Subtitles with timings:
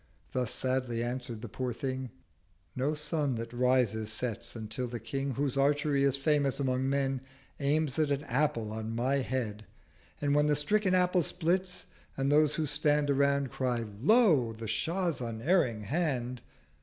[0.31, 2.09] thus sadly answer'd the poor Thing—
[2.75, 7.21] 'No Sun that rises sets until the King, Whose Archery is famous among Men,
[7.59, 9.67] Aims at an Apple on my Head.
[10.19, 11.85] and when The stricken Apple splits.
[12.17, 14.53] and those who stand 430 Around cry "Lo!
[14.53, 16.41] the Shah's unerring Hand!"